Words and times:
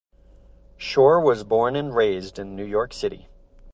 Shor 0.77 1.21
was 1.21 1.43
born 1.43 1.75
and 1.75 1.95
raised 1.95 2.39
in 2.39 2.55
New 2.55 2.65
York 2.65 2.91
City. 2.91 3.29